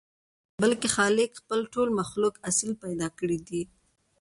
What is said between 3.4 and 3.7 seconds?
دي.